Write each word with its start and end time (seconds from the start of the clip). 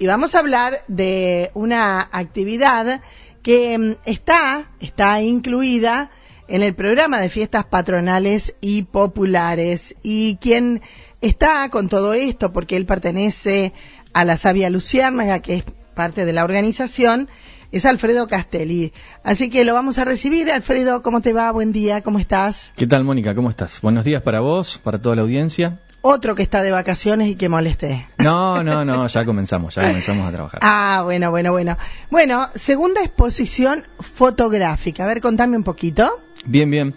y 0.00 0.06
vamos 0.06 0.34
a 0.34 0.38
hablar 0.38 0.78
de 0.88 1.50
una 1.52 2.08
actividad 2.10 3.02
que 3.42 3.76
mm, 3.78 3.92
está, 4.06 4.70
está 4.80 5.20
incluida 5.20 6.10
en 6.48 6.62
el 6.62 6.74
programa 6.74 7.20
de 7.20 7.28
fiestas 7.28 7.66
patronales 7.66 8.56
y 8.62 8.84
populares. 8.84 9.94
Y 10.02 10.38
quien 10.40 10.80
está 11.20 11.68
con 11.68 11.90
todo 11.90 12.14
esto, 12.14 12.50
porque 12.50 12.78
él 12.78 12.86
pertenece 12.86 13.74
a 14.14 14.24
la 14.24 14.38
Sabia 14.38 14.70
Luciérnaga, 14.70 15.40
que 15.40 15.56
es 15.56 15.64
parte 15.94 16.24
de 16.24 16.32
la 16.32 16.44
organización, 16.44 17.28
es 17.70 17.84
Alfredo 17.84 18.26
Castelli. 18.26 18.94
Así 19.22 19.50
que 19.50 19.66
lo 19.66 19.74
vamos 19.74 19.98
a 19.98 20.06
recibir. 20.06 20.50
Alfredo, 20.50 21.02
¿cómo 21.02 21.20
te 21.20 21.34
va? 21.34 21.52
Buen 21.52 21.72
día, 21.72 22.00
¿cómo 22.00 22.18
estás? 22.18 22.72
¿Qué 22.74 22.86
tal, 22.86 23.04
Mónica? 23.04 23.34
¿Cómo 23.34 23.50
estás? 23.50 23.82
Buenos 23.82 24.06
días 24.06 24.22
para 24.22 24.40
vos, 24.40 24.80
para 24.82 24.98
toda 25.02 25.14
la 25.14 25.22
audiencia. 25.22 25.82
Otro 26.02 26.34
que 26.34 26.42
está 26.42 26.62
de 26.62 26.70
vacaciones 26.70 27.28
y 27.28 27.34
que 27.34 27.48
moleste. 27.48 28.06
No, 28.18 28.62
no, 28.62 28.84
no, 28.84 29.06
ya 29.06 29.24
comenzamos, 29.24 29.74
ya 29.74 29.86
comenzamos 29.88 30.26
a 30.26 30.32
trabajar. 30.32 30.60
Ah, 30.62 31.02
bueno, 31.04 31.30
bueno, 31.30 31.52
bueno. 31.52 31.76
Bueno, 32.10 32.48
segunda 32.54 33.02
exposición 33.02 33.82
fotográfica. 33.98 35.04
A 35.04 35.06
ver, 35.06 35.20
contame 35.20 35.56
un 35.56 35.64
poquito. 35.64 36.22
Bien, 36.46 36.70
bien. 36.70 36.94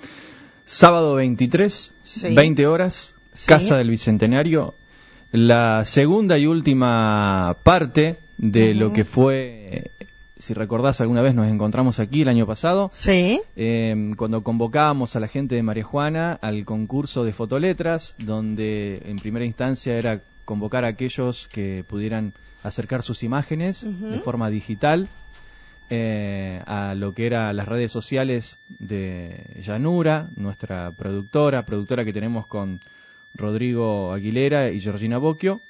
Sábado 0.66 1.16
23, 1.16 1.94
20 2.32 2.68
horas, 2.68 3.16
Casa 3.46 3.76
del 3.76 3.90
Bicentenario. 3.90 4.76
La 5.32 5.84
segunda 5.84 6.38
y 6.38 6.46
última 6.46 7.58
parte 7.64 8.20
de 8.38 8.74
lo 8.74 8.94
que 8.94 9.04
fue 9.04 9.92
si 10.44 10.54
recordás, 10.54 11.00
alguna 11.00 11.22
vez 11.22 11.34
nos 11.34 11.48
encontramos 11.48 12.00
aquí 12.00 12.24
el 12.24 12.28
año 12.28 12.46
pasado. 12.46 12.90
Sí. 12.92 13.40
Em, 13.56 14.14
cuando 14.14 14.44
convocábamos 14.44 15.16
a 15.16 15.22
la 15.22 15.30
gente 15.30 15.56
de 15.56 15.64
María 15.64 15.86
Juana 15.86 16.34
al 16.34 16.66
concurso 16.66 17.24
de 17.24 17.32
fotoletras, 17.32 18.16
donde 18.18 19.02
en 19.06 19.20
primera 19.20 19.46
instancia 19.46 19.96
era 19.96 20.22
convocar 20.44 20.84
a 20.84 20.90
aquellos 20.90 21.48
que 21.48 21.86
pudieran 21.88 22.34
acercar 22.62 23.04
sus 23.04 23.24
imágenes 23.24 23.86
de 23.86 24.20
forma 24.20 24.50
digital 24.50 25.08
eh, 25.90 26.62
a 26.66 26.94
lo 26.94 27.14
que 27.14 27.26
eran 27.26 27.56
las 27.56 27.68
redes 27.68 27.92
sociales 27.94 28.58
de 28.68 29.62
Llanura, 29.66 30.30
nuestra 30.36 30.92
productora, 30.92 31.66
productora 31.66 32.04
que 32.04 32.12
tenemos 32.12 32.48
con 32.48 32.82
Rodrigo 33.34 34.12
Aguilera 34.12 34.72
y 34.72 34.82
Georgina 34.82 35.20
Bocchio. 35.20 35.62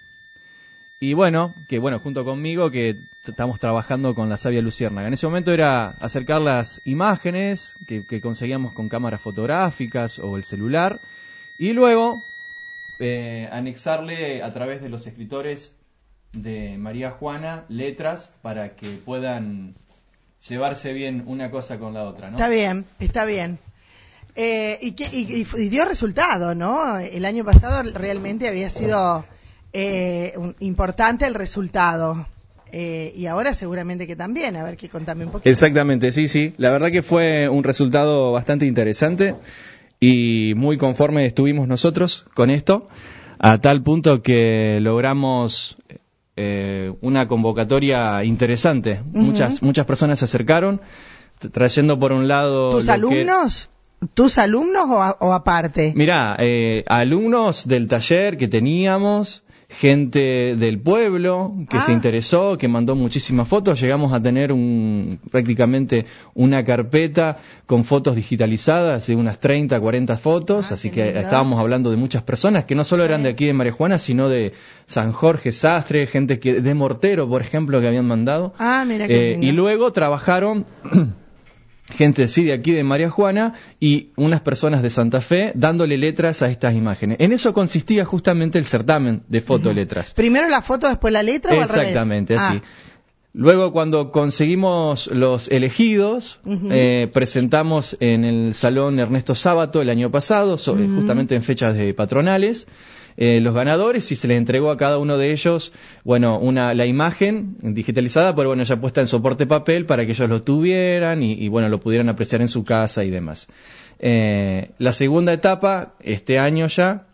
Y 1.03 1.15
bueno, 1.15 1.53
que 1.67 1.79
bueno, 1.79 1.99
junto 1.99 2.23
conmigo 2.23 2.71
que 2.71 2.95
estamos 3.27 3.59
trabajando 3.59 4.15
con 4.15 4.29
la 4.29 4.37
sabia 4.37 4.61
Luciérnaga. 4.61 5.05
En 5.05 5.13
ese 5.13 5.27
momento 5.27 5.51
era 5.51 5.89
acercar 5.99 6.39
las 6.39 6.79
imágenes 6.85 7.75
que, 7.85 8.21
conseguíamos 8.21 8.71
con 8.71 8.87
cámaras 8.87 9.19
fotográficas 9.19 10.17
o 10.19 10.37
el 10.37 10.45
celular 10.45 11.01
y 11.57 11.73
luego 11.73 12.23
eh, 13.01 13.49
anexarle 13.51 14.43
a 14.43 14.53
través 14.53 14.81
de 14.81 14.87
los 14.87 15.05
escritores 15.05 15.77
de 16.31 16.77
María 16.77 17.11
Juana 17.11 17.65
letras 17.67 18.39
para 18.41 18.77
que 18.77 18.87
puedan 18.87 19.75
llevarse 20.47 20.93
bien 20.93 21.25
una 21.27 21.51
cosa 21.51 21.79
con 21.79 21.93
la 21.93 22.05
otra, 22.05 22.31
¿no? 22.31 22.37
Está 22.37 22.47
bien, 22.47 22.85
está 22.99 23.25
bien. 23.25 23.59
Eh, 24.37 24.79
y, 24.81 24.93
que, 24.93 25.03
y 25.13 25.67
dio 25.67 25.83
resultado, 25.83 26.55
¿no? 26.55 26.97
El 26.97 27.25
año 27.25 27.43
pasado 27.43 27.83
realmente 27.91 28.47
había 28.47 28.69
sido 28.69 29.25
eh, 29.73 30.33
importante 30.59 31.25
el 31.25 31.33
resultado. 31.33 32.27
Eh, 32.71 33.13
y 33.15 33.27
ahora 33.27 33.53
seguramente 33.53 34.07
que 34.07 34.15
también, 34.15 34.55
a 34.55 34.63
ver 34.63 34.77
que 34.77 34.89
contame 34.89 35.25
un 35.25 35.31
poquito. 35.31 35.49
Exactamente, 35.49 36.11
sí, 36.11 36.27
sí. 36.27 36.55
La 36.57 36.71
verdad 36.71 36.91
que 36.91 37.03
fue 37.03 37.47
un 37.47 37.63
resultado 37.63 38.31
bastante 38.31 38.65
interesante 38.65 39.35
y 39.99 40.53
muy 40.55 40.77
conforme 40.77 41.25
estuvimos 41.25 41.67
nosotros 41.67 42.25
con 42.33 42.49
esto, 42.49 42.87
a 43.37 43.59
tal 43.59 43.83
punto 43.83 44.23
que 44.23 44.79
logramos 44.81 45.77
eh, 46.35 46.91
una 47.01 47.27
convocatoria 47.27 48.23
interesante. 48.23 49.01
Muchas 49.11 49.61
muchas 49.61 49.85
personas 49.85 50.19
se 50.19 50.25
acercaron, 50.25 50.81
trayendo 51.51 51.99
por 51.99 52.11
un 52.11 52.27
lado... 52.27 52.71
¿Tus 52.71 52.89
alumnos? 52.89 53.69
¿Tus 54.15 54.37
alumnos 54.37 54.85
o, 55.19 55.31
aparte? 55.31 55.93
Mirá, 55.95 56.35
eh, 56.39 56.83
alumnos 56.87 57.67
del 57.67 57.87
taller 57.87 58.35
que 58.37 58.47
teníamos, 58.47 59.43
gente 59.79 60.55
del 60.55 60.79
pueblo 60.79 61.53
que 61.69 61.79
se 61.79 61.91
ah. 61.91 61.93
interesó, 61.93 62.57
que 62.57 62.67
mandó 62.67 62.95
muchísimas 62.95 63.47
fotos. 63.47 63.79
Llegamos 63.81 64.13
a 64.13 64.21
tener 64.21 64.51
un, 64.51 65.19
prácticamente 65.31 66.05
una 66.33 66.63
carpeta 66.63 67.39
con 67.65 67.83
fotos 67.83 68.15
digitalizadas 68.15 69.07
de 69.07 69.15
unas 69.15 69.39
30, 69.39 69.79
40 69.79 70.17
fotos, 70.17 70.71
ah, 70.71 70.75
así 70.75 70.89
que 70.89 71.17
estábamos 71.17 71.59
hablando 71.59 71.89
de 71.89 71.97
muchas 71.97 72.23
personas 72.23 72.65
que 72.65 72.75
no 72.75 72.83
solo 72.83 73.03
eran 73.03 73.23
de 73.23 73.29
aquí 73.29 73.45
de 73.45 73.53
Marejuana, 73.53 73.99
sino 73.99 74.29
de 74.29 74.53
San 74.85 75.11
Jorge 75.11 75.51
Sastre, 75.51 76.07
gente 76.07 76.39
que 76.39 76.61
de 76.61 76.73
Mortero, 76.73 77.27
por 77.27 77.41
ejemplo, 77.41 77.81
que 77.81 77.87
habían 77.87 78.07
mandado. 78.07 78.53
Ah, 78.59 78.85
mira 78.87 79.05
eh, 79.07 79.39
y 79.41 79.51
luego 79.51 79.91
trabajaron 79.91 80.65
gente 81.93 82.27
sí 82.27 82.43
de 82.43 82.53
aquí 82.53 82.71
de 82.71 82.83
María 82.83 83.09
Juana 83.09 83.53
y 83.79 84.09
unas 84.15 84.41
personas 84.41 84.81
de 84.81 84.89
Santa 84.89 85.21
Fe 85.21 85.51
dándole 85.55 85.97
letras 85.97 86.41
a 86.41 86.49
estas 86.49 86.75
imágenes. 86.75 87.17
En 87.19 87.31
eso 87.31 87.53
consistía 87.53 88.05
justamente 88.05 88.57
el 88.57 88.65
certamen 88.65 89.23
de 89.27 89.41
fotoletras. 89.41 90.13
Primero 90.13 90.49
la 90.49 90.61
foto, 90.61 90.87
después 90.87 91.13
la 91.13 91.23
letra 91.23 91.53
o 91.53 91.57
al 91.57 91.63
Exactamente, 91.63 92.35
así. 92.35 92.61
Ah. 92.61 92.63
Luego, 93.35 93.71
cuando 93.71 94.11
conseguimos 94.11 95.07
los 95.07 95.47
elegidos, 95.47 96.39
eh, 96.45 97.09
presentamos 97.11 97.97
en 97.99 98.25
el 98.25 98.53
Salón 98.53 98.99
Ernesto 98.99 99.33
Sábato 99.33 99.81
el 99.81 99.89
año 99.89 100.11
pasado, 100.11 100.55
justamente 100.55 101.33
en 101.33 101.41
fechas 101.41 101.75
de 101.75 101.95
patronales, 101.95 102.67
eh, 103.17 103.39
los 103.39 103.53
ganadores 103.53 104.11
y 104.11 104.15
se 104.15 104.27
les 104.27 104.37
entregó 104.37 104.71
a 104.71 104.77
cada 104.77 104.97
uno 104.97 105.17
de 105.17 105.31
ellos, 105.31 105.73
bueno, 106.03 106.39
una, 106.39 106.73
la 106.73 106.85
imagen 106.85 107.57
digitalizada, 107.61 108.35
pero 108.35 108.49
bueno, 108.49 108.63
ya 108.63 108.79
puesta 108.79 109.01
en 109.01 109.07
soporte 109.07 109.45
papel 109.45 109.85
para 109.85 110.05
que 110.05 110.13
ellos 110.13 110.29
lo 110.29 110.41
tuvieran 110.41 111.21
y, 111.23 111.47
bueno, 111.47 111.69
lo 111.69 111.79
pudieran 111.79 112.09
apreciar 112.09 112.41
en 112.41 112.47
su 112.47 112.63
casa 112.63 113.03
y 113.03 113.09
demás. 113.09 113.47
Eh, 113.99 114.71
la 114.79 114.93
segunda 114.93 115.33
etapa, 115.33 115.93
este 116.01 116.39
año 116.39 116.67
ya, 116.67 117.07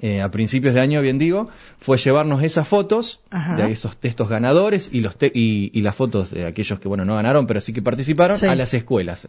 eh, 0.00 0.22
a 0.22 0.30
principios 0.30 0.74
de 0.74 0.80
año, 0.80 1.00
bien 1.02 1.18
digo, 1.18 1.48
fue 1.78 1.96
llevarnos 1.96 2.42
esas 2.42 2.68
fotos 2.68 3.20
de 3.56 3.72
esos 3.72 3.96
textos 3.96 4.28
ganadores 4.28 4.90
y, 4.92 5.00
los 5.00 5.16
y, 5.20 5.80
las 5.80 5.96
fotos 5.96 6.30
de 6.30 6.46
aquellos 6.46 6.78
que, 6.78 6.86
bueno, 6.86 7.04
no 7.04 7.16
ganaron, 7.16 7.46
pero 7.48 7.60
sí 7.60 7.72
que 7.72 7.82
participaron, 7.82 8.38
a 8.48 8.54
las 8.54 8.72
escuelas. 8.74 9.28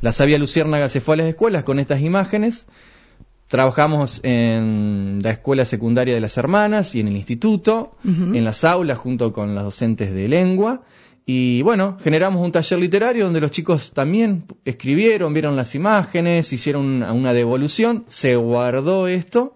La 0.00 0.12
sabia 0.12 0.38
Luciérnaga 0.38 0.88
se 0.88 1.00
fue 1.00 1.14
a 1.14 1.18
las 1.18 1.26
escuelas 1.26 1.64
con 1.64 1.78
estas 1.78 2.00
imágenes 2.00 2.66
Trabajamos 3.50 4.20
en 4.22 5.18
la 5.24 5.30
escuela 5.30 5.64
secundaria 5.64 6.14
de 6.14 6.20
las 6.20 6.38
hermanas 6.38 6.94
y 6.94 7.00
en 7.00 7.08
el 7.08 7.16
instituto, 7.16 7.96
en 8.04 8.44
las 8.44 8.62
aulas 8.62 8.96
junto 8.96 9.32
con 9.32 9.56
las 9.56 9.64
docentes 9.64 10.14
de 10.14 10.28
lengua. 10.28 10.82
Y 11.26 11.60
bueno, 11.62 11.98
generamos 12.00 12.44
un 12.44 12.52
taller 12.52 12.78
literario 12.78 13.24
donde 13.24 13.40
los 13.40 13.50
chicos 13.50 13.90
también 13.92 14.44
escribieron, 14.64 15.34
vieron 15.34 15.56
las 15.56 15.74
imágenes, 15.74 16.52
hicieron 16.52 17.02
una, 17.02 17.32
devolución, 17.32 18.04
se 18.06 18.36
guardó 18.36 19.08
esto. 19.08 19.52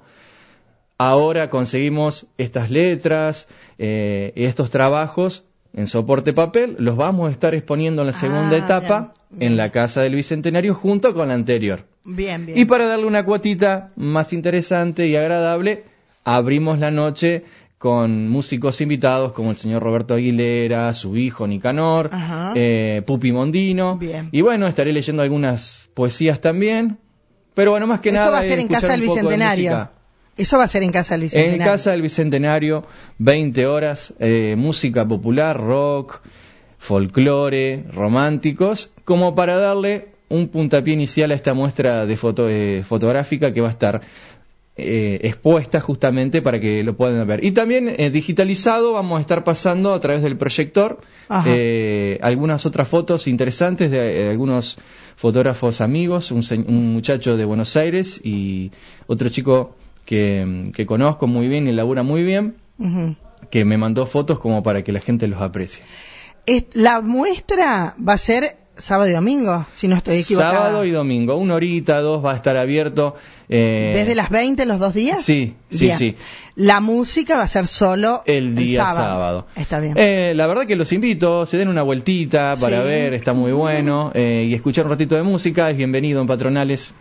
Ahora 0.99 1.49
conseguimos 1.49 2.27
estas 2.37 2.73
letras, 2.73 3.47
eh, 3.79 4.33
estos 4.35 4.71
trabajos 4.71 5.45
en 5.73 5.87
soporte 5.87 6.33
papel, 6.33 6.75
los 6.81 6.97
vamos 6.97 7.29
a 7.29 7.31
estar 7.31 7.55
exponiendo 7.55 8.03
en 8.03 8.09
la 8.09 8.13
segunda 8.13 8.57
ah, 8.57 8.59
etapa 8.59 9.15
en 9.39 9.57
la 9.57 9.71
Casa 9.71 10.03
del 10.03 10.17
Bicentenario 10.17 10.75
junto 10.75 11.15
con 11.15 11.29
la 11.29 11.35
anterior. 11.35 11.94
Bien, 12.05 12.45
bien. 12.45 12.59
Y 12.59 12.65
para 12.67 12.87
darle 12.87 13.07
una 13.07 13.25
cuotita 13.25 13.91
más 13.97 14.33
interesante 14.33 15.07
y 15.07 15.17
agradable, 15.17 15.85
abrimos 16.25 16.79
la 16.79 16.91
noche 16.91 17.45
con 17.79 18.29
músicos 18.29 18.81
invitados 18.81 19.33
como 19.33 19.51
el 19.51 19.57
señor 19.57 19.83
Roberto 19.83 20.15
Aguilera, 20.15 20.95
su 20.95 21.17
hijo 21.17 21.47
Nicanor, 21.47 22.11
eh, 22.55 23.03
Pupi 23.07 23.31
Mondino. 23.33 23.99
Bien. 23.99 24.29
Y 24.33 24.41
bueno, 24.41 24.67
estaré 24.67 24.93
leyendo 24.93 25.23
algunas 25.23 25.91
poesías 25.93 26.41
también. 26.41 26.99
Pero 27.53 27.73
bueno, 27.73 27.87
más 27.87 28.01
que 28.01 28.11
nada. 28.11 28.25
Eso 28.25 28.33
va 28.33 28.39
a 28.39 28.43
ser 28.43 28.59
en 28.59 28.69
Casa 28.69 28.89
del 28.93 29.01
Bicentenario. 29.03 29.91
Eso 30.37 30.59
va 30.59 30.65
a 30.65 30.69
ser 30.69 30.83
en 30.83 30.93
Casa 30.93 31.15
del 31.15 31.23
Bicentenario. 31.25 31.63
En 31.63 31.69
Casa 31.69 31.91
del 31.91 32.03
Bicentenario, 32.03 32.87
20 33.19 33.67
horas, 33.67 34.15
eh, 34.19 34.55
música 34.57 35.07
popular, 35.07 35.61
rock, 35.61 36.23
folclore, 36.79 37.85
románticos, 37.93 38.93
como 39.05 39.35
para 39.35 39.57
darle 39.57 40.14
un 40.35 40.49
puntapié 40.49 40.95
inicial 40.95 41.31
a 41.31 41.35
esta 41.35 41.55
muestra 41.55 42.07
de 42.07 42.17
foto, 42.17 42.49
eh, 42.49 42.83
fotográfica 42.83 43.53
que 43.53 43.61
va 43.61 43.69
a 43.69 43.71
estar 43.71 44.01
eh, 44.77 45.21
expuesta 45.23 45.81
justamente 45.81 46.43
para 46.43 46.59
que 46.59 46.83
lo 46.83 46.97
puedan 46.97 47.25
ver. 47.27 47.45
Y 47.45 47.53
también 47.53 47.89
eh, 47.89 48.11
digitalizado 48.11 48.93
vamos 48.93 49.19
a 49.19 49.21
estar 49.21 49.45
pasando 49.45 49.95
a 49.95 50.01
través 50.01 50.23
del 50.23 50.37
proyector 50.37 51.01
algunas 51.29 52.67
otras 52.67 52.89
fotos 52.89 53.29
interesantes 53.29 53.91
de, 53.91 54.29
algunos 54.29 54.79
fotógrafos 55.17 55.81
amigos, 55.81 56.33
un, 56.33 56.93
muchacho 56.93 57.37
de 57.37 57.45
Buenos 57.45 57.77
Aires 57.77 58.21
y 58.23 58.73
otro 59.07 59.29
chico 59.29 59.77
que, 60.05 60.73
conozco 60.87 61.27
muy 61.27 61.49
bien 61.49 61.69
y 61.69 61.73
labura 61.73 62.03
muy 62.03 62.25
bien, 62.25 62.57
que 63.51 63.65
me 63.65 63.79
mandó 63.79 64.07
fotos 64.07 64.39
como 64.41 64.63
para 64.63 64.83
que 64.83 64.93
la 64.93 65.01
gente 65.01 65.29
los 65.29 65.41
aprecie. 65.41 65.83
La 66.75 67.01
muestra 67.01 67.95
va 68.07 68.15
a 68.15 68.19
ser 68.19 68.64
sábado 68.77 69.11
y 69.11 69.13
domingo, 69.13 69.67
si 69.75 69.89
no 69.89 69.97
estoy 69.97 70.19
equivocado. 70.19 70.53
Sábado 70.53 70.85
y 70.85 70.91
domingo, 70.91 71.37
una 71.37 71.55
horita, 71.55 72.01
dos 72.01 72.25
va 72.25 72.33
a 72.33 72.37
estar 72.37 72.57
abierto. 72.57 73.15
Eh, 73.49 73.93
¿Desde 73.95 74.15
las 74.15 74.31
20 74.31 74.67
los 74.67 74.79
dos 74.79 74.95
días? 74.95 75.23
Sí, 75.23 75.55
sí, 75.71 75.91
sí. 75.97 76.17
La 76.57 76.81
música 76.81 77.37
va 77.37 77.45
a 77.45 77.49
ser 77.49 77.67
solo 77.67 78.23
el 78.27 78.55
día 78.55 78.85
sábado. 78.85 79.47
Está 79.55 79.81
bien. 79.81 79.95
Eh, 79.97 80.33
la 80.35 80.47
verdad 80.47 80.67
que 80.67 80.77
los 80.77 80.93
invito, 80.93 81.47
se 81.47 81.57
den 81.57 81.69
una 81.69 81.83
vueltita 81.83 82.55
para 82.61 82.83
ver, 82.83 83.15
está 83.15 83.33
muy 83.33 83.53
bueno. 83.53 84.11
Eh, 84.15 84.47
y 84.49 84.55
escuchar 84.55 84.87
un 84.87 84.93
ratito 84.93 85.15
de 85.15 85.23
música, 85.23 85.71
es 85.71 85.77
bienvenido 85.77 86.21
en 86.21 86.27
Patronales. 86.27 86.95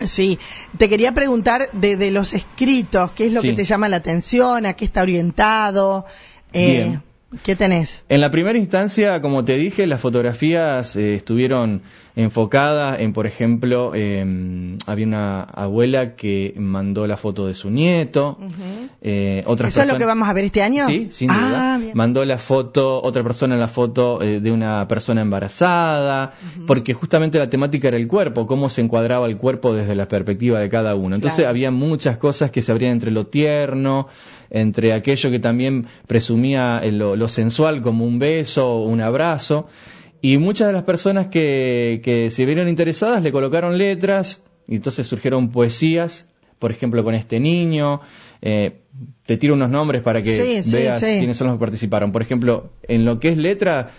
Sí, 0.00 0.38
te 0.76 0.88
quería 0.88 1.12
preguntar 1.12 1.70
de, 1.72 2.10
los 2.10 2.34
escritos, 2.34 3.12
¿qué 3.12 3.26
es 3.26 3.32
lo 3.32 3.42
que 3.42 3.52
te 3.52 3.64
llama 3.64 3.88
la 3.88 3.96
atención? 3.96 4.66
¿A 4.66 4.74
qué 4.74 4.84
está 4.84 5.02
orientado? 5.02 6.04
Bien. 6.52 7.02
¿Qué 7.42 7.56
tenés? 7.56 8.04
En 8.08 8.20
la 8.20 8.30
primera 8.30 8.58
instancia, 8.58 9.20
como 9.20 9.44
te 9.44 9.56
dije, 9.56 9.86
las 9.86 10.00
fotografías 10.00 10.96
eh, 10.96 11.14
estuvieron 11.14 11.82
enfocadas 12.16 13.00
en, 13.00 13.12
por 13.12 13.26
ejemplo, 13.26 13.92
em, 13.94 14.78
había 14.86 15.06
una 15.06 15.42
abuela 15.42 16.14
que 16.14 16.54
mandó 16.56 17.06
la 17.06 17.16
foto 17.16 17.46
de 17.46 17.54
su 17.54 17.70
nieto. 17.70 18.38
eh, 19.02 19.44
¿Eso 19.44 19.82
es 19.82 19.88
lo 19.88 19.98
que 19.98 20.04
vamos 20.04 20.28
a 20.28 20.32
ver 20.32 20.44
este 20.44 20.62
año? 20.62 20.86
Sí, 20.86 21.08
sin 21.10 21.28
duda. 21.28 21.74
Ah, 21.74 21.80
mandó 21.94 22.24
la 22.24 22.38
foto, 22.38 23.02
otra 23.02 23.22
persona 23.24 23.56
la 23.56 23.68
foto 23.68 24.22
eh, 24.22 24.40
de 24.40 24.52
una 24.52 24.86
persona 24.86 25.22
embarazada, 25.22 26.34
porque 26.66 26.94
justamente 26.94 27.38
la 27.38 27.50
temática 27.50 27.88
era 27.88 27.96
el 27.96 28.06
cuerpo, 28.06 28.46
cómo 28.46 28.68
se 28.68 28.80
encuadraba 28.80 29.26
el 29.26 29.36
cuerpo 29.36 29.74
desde 29.74 29.96
la 29.96 30.06
perspectiva 30.06 30.60
de 30.60 30.68
cada 30.68 30.94
uno. 30.94 31.16
Entonces 31.16 31.46
había 31.46 31.70
muchas 31.72 32.16
cosas 32.16 32.50
que 32.52 32.62
se 32.62 32.70
abrían 32.70 32.92
entre 32.92 33.10
lo 33.10 33.26
tierno, 33.26 34.06
entre 34.50 34.92
aquello 34.92 35.30
que 35.30 35.40
también 35.40 35.86
presumía 36.06 36.80
lo, 36.84 37.28
sensual 37.28 37.82
como 37.82 38.04
un 38.04 38.20
beso, 38.20 38.82
un 38.82 39.00
abrazo, 39.00 39.66
y 40.24 40.38
muchas 40.38 40.68
de 40.68 40.72
las 40.72 40.84
personas 40.84 41.26
que, 41.26 42.00
que 42.02 42.30
se 42.30 42.46
vieron 42.46 42.66
interesadas 42.66 43.22
le 43.22 43.30
colocaron 43.30 43.76
letras, 43.76 44.42
y 44.66 44.76
entonces 44.76 45.06
surgieron 45.06 45.50
poesías, 45.50 46.30
por 46.58 46.70
ejemplo, 46.70 47.04
con 47.04 47.14
este 47.14 47.38
niño. 47.38 48.00
Eh, 48.40 48.84
te 49.26 49.36
tiro 49.36 49.52
unos 49.52 49.68
nombres 49.68 50.00
para 50.00 50.22
que 50.22 50.62
veas 50.64 51.00
quiénes 51.00 51.36
son 51.36 51.48
los 51.48 51.56
que 51.56 51.60
participaron. 51.60 52.10
Por 52.10 52.22
ejemplo, 52.22 52.70
en 52.84 53.04
lo 53.04 53.20
que 53.20 53.28
es 53.28 53.36
letra, 53.36 53.90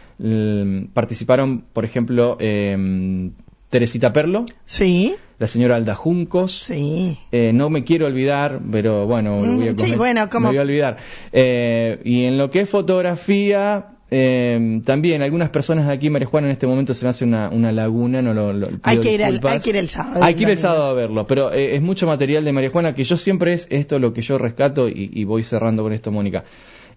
participaron, 0.96 1.64
por 1.72 1.86
ejemplo, 1.86 2.38
eh, 2.40 3.30
Teresita 3.70 4.12
Perlo. 4.12 4.46
Sí. 4.66 5.16
La 5.38 5.48
señora 5.48 5.76
Alda 5.76 5.94
Juncos. 5.94 6.58
Sí. 6.60 7.20
Eh, 7.32 7.52
no 7.54 7.70
me 7.70 7.84
quiero 7.84 8.08
olvidar, 8.08 8.62
pero 8.72 9.06
bueno, 9.06 9.38
voy 9.38 9.68
a 9.68 9.74
mm, 9.74 9.78
sí, 9.78 9.96
bueno, 9.96 10.28
me 10.32 10.48
voy 10.48 10.58
a 10.58 10.62
olvidar. 10.62 10.98
Eh, 11.32 12.00
y 12.04 12.24
en 12.24 12.40
lo 12.40 12.50
que 12.50 12.62
es 12.62 12.70
fotografía, 12.70 13.95
eh, 14.18 14.82
también 14.86 15.22
algunas 15.22 15.50
personas 15.50 15.88
de 15.88 15.94
aquí, 15.94 16.10
María 16.10 16.28
Juana, 16.28 16.48
en 16.48 16.54
este 16.54 16.68
momento 16.68 16.94
se 16.94 17.06
me 17.06 17.10
hace 17.10 17.26
una, 17.26 17.50
una 17.50 17.72
laguna, 17.72 18.22
no 18.22 18.34
lo, 18.34 18.70
hay, 18.84 19.00
que 19.00 19.14
ir 19.14 19.24
hay 19.24 19.60
que 19.60 19.70
ir 19.70 19.76
el 19.76 19.90
sábado. 19.90 20.24
Hay 20.24 20.36
que 20.36 20.44
ir 20.44 20.50
el 20.50 20.58
sábado 20.58 20.86
a 20.86 20.94
verlo, 20.94 21.28
pero 21.28 21.52
es 21.52 21.82
mucho 21.82 22.08
material 22.08 22.46
de 22.46 22.54
María 22.54 22.70
Juana 22.70 22.96
que 22.96 23.04
yo 23.04 23.18
siempre 23.18 23.54
es 23.54 23.68
esto 23.70 24.00
lo 24.00 24.14
que 24.14 24.22
yo 24.22 24.38
rescato 24.38 24.88
y, 24.88 25.10
y 25.14 25.24
voy 25.26 25.44
cerrando 25.44 25.84
con 25.84 25.92
esto, 25.92 26.12
Mónica. 26.12 26.46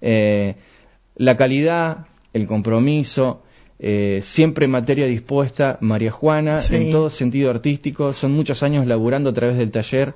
la 0.01 1.37
calidad, 1.37 2.07
el 2.33 2.47
compromiso, 2.47 3.43
eh, 3.81 4.19
siempre 4.23 4.65
en 4.65 4.73
materia 4.73 5.07
dispuesta, 5.07 5.79
María 5.81 6.11
Juana, 6.11 6.61
en 6.71 6.91
todo 6.91 7.11
sentido 7.11 7.51
artístico, 7.51 8.13
son 8.13 8.33
muchos 8.33 8.65
años 8.65 8.87
laburando 8.87 9.31
a 9.31 9.33
través 9.33 9.57
del 9.57 9.71
taller. 9.71 10.15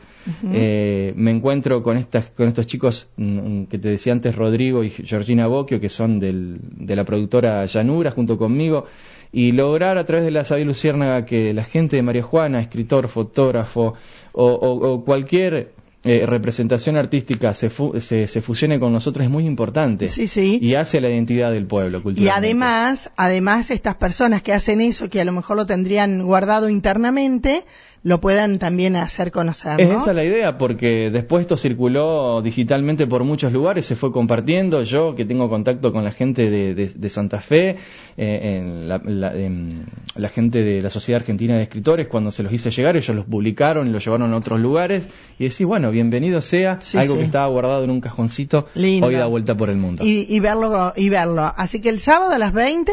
eh, 0.52 1.12
me 1.14 1.30
encuentro 1.30 1.82
con, 1.82 1.96
estas, 1.96 2.28
con 2.30 2.48
estos 2.48 2.66
chicos 2.66 3.08
mm, 3.16 3.24
mm, 3.24 3.66
que 3.66 3.78
te 3.78 3.88
decía 3.88 4.12
antes, 4.12 4.34
Rodrigo 4.34 4.82
y 4.82 4.90
Georgina 4.90 5.46
Bocchio, 5.46 5.80
que 5.80 5.88
son 5.88 6.18
del, 6.18 6.58
de 6.60 6.96
la 6.96 7.04
productora 7.04 7.64
Llanura, 7.66 8.10
junto 8.10 8.36
conmigo, 8.36 8.86
y 9.30 9.52
lograr 9.52 9.96
a 9.96 10.04
través 10.04 10.24
de 10.24 10.32
la 10.32 10.44
Sabia 10.44 10.64
Luciérnaga 10.64 11.24
que 11.24 11.54
la 11.54 11.64
gente 11.64 11.96
de 11.96 12.02
María 12.02 12.22
Juana, 12.22 12.60
escritor, 12.60 13.06
fotógrafo 13.06 13.94
o, 14.32 14.44
o 14.46 15.04
cualquier 15.04 15.70
eh, 16.04 16.24
representación 16.26 16.96
artística 16.96 17.54
se, 17.54 17.70
se, 17.70 18.42
fusione 18.42 18.80
con 18.80 18.92
nosotros 18.92 19.24
es 19.24 19.30
muy 19.30 19.46
importante. 19.46 20.08
Sí, 20.08 20.26
sí. 20.26 20.58
Y 20.60 20.74
hace 20.74 21.00
la 21.00 21.08
identidad 21.08 21.52
del 21.52 21.66
pueblo. 21.66 22.02
Y 22.16 22.28
además, 22.28 23.10
además 23.16 23.70
estas 23.70 23.94
personas 23.94 24.42
que 24.42 24.52
hacen 24.52 24.80
eso, 24.80 25.08
que 25.08 25.20
a 25.20 25.24
lo 25.24 25.32
mejor 25.32 25.56
lo 25.56 25.66
tendrían 25.66 26.22
guardado 26.22 26.68
internamente, 26.68 27.64
lo 28.04 28.20
puedan 28.20 28.58
también 28.58 28.96
hacer 28.96 29.30
conocer. 29.30 29.80
Es 29.80 29.90
esa 29.90 30.12
la 30.12 30.24
idea, 30.24 30.58
porque 30.58 31.10
después 31.10 31.42
esto 31.42 31.56
circuló 31.56 32.42
digitalmente 32.42 33.06
por 33.06 33.22
muchos 33.22 33.52
lugares, 33.52 33.86
se 33.86 33.94
fue 33.94 34.10
compartiendo. 34.10 34.82
Yo, 34.82 35.14
que 35.14 35.24
tengo 35.24 35.48
contacto 35.48 35.92
con 35.92 36.02
la 36.02 36.10
gente 36.10 36.50
de, 36.50 37.10
Santa 37.10 37.40
Fe, 37.40 37.76
eh, 38.16 38.56
en 38.56 38.88
la, 38.88 40.28
gente 40.28 40.64
de 40.64 40.82
la 40.82 40.90
Sociedad 40.90 41.20
Argentina 41.20 41.56
de 41.56 41.62
Escritores, 41.62 42.08
cuando 42.08 42.32
se 42.32 42.42
los 42.42 42.52
hice 42.52 42.70
llegar, 42.72 42.96
ellos 42.96 43.14
los 43.14 43.26
publicaron 43.26 43.86
y 43.86 43.90
los 43.90 44.04
llevaron 44.04 44.32
a 44.32 44.36
otros 44.36 44.58
lugares. 44.58 45.06
Y 45.38 45.44
decís, 45.44 45.66
bueno, 45.66 45.90
bienvenido 45.92 46.40
sea 46.40 46.80
algo 46.94 47.16
que 47.16 47.24
estaba 47.24 47.46
guardado 47.46 47.84
en 47.84 47.90
un 47.90 48.00
cajoncito, 48.00 48.66
hoy 48.74 49.14
da 49.14 49.26
vuelta 49.26 49.56
por 49.56 49.70
el 49.70 49.76
mundo. 49.76 50.02
Y, 50.04 50.26
y, 50.28 50.40
verlo, 50.40 50.92
y 50.96 51.08
verlo. 51.08 51.52
Así 51.56 51.80
que 51.80 51.88
el 51.88 52.00
sábado 52.00 52.32
a 52.32 52.38
las 52.38 52.52
20 52.52 52.92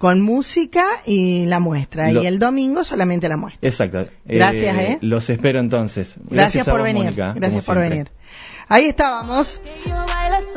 con 0.00 0.20
música 0.22 0.86
y 1.04 1.44
la 1.44 1.60
muestra. 1.60 2.10
y 2.10 2.26
el 2.26 2.38
domingo 2.38 2.84
solamente 2.84 3.28
la 3.28 3.36
muestra. 3.36 3.68
Exacto. 3.68 4.06
Gracias, 4.24 4.78
¿eh? 4.78 4.92
¿eh? 4.92 4.98
Los 5.02 5.28
espero 5.28 5.60
entonces. 5.60 6.14
Gracias, 6.30 6.66
por 6.66 6.82
venir. 6.82 7.14
Gracias 7.14 7.66
por 7.66 7.78
venir. 7.78 8.10
Ahí 8.66 8.86
estábamos. 8.86 9.60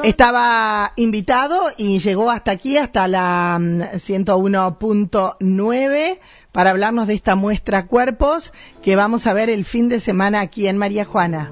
Estaba 0.02 0.94
invitado 0.96 1.62
y 1.76 2.00
llegó 2.00 2.32
hasta 2.32 2.52
aquí, 2.52 2.78
hasta 2.78 3.10
la 3.10 3.58
101.9, 3.60 6.14
mm, 6.14 6.18
para 6.54 6.70
hablarnos 6.70 7.08
de 7.08 7.16
esta 7.16 7.36
muestra 7.36 7.88
Cuerpos 7.88 8.54
que 8.82 8.96
vamos 8.96 9.28
a 9.28 9.34
ver 9.34 9.50
el 9.50 9.66
fin 9.66 9.90
de 9.90 10.00
semana 10.00 10.40
aquí 10.40 10.70
en 10.70 10.78
María 10.78 11.04
Juana. 11.04 11.52